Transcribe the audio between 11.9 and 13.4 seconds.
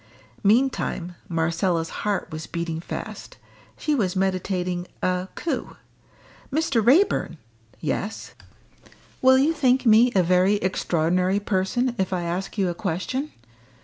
if I ask you a question?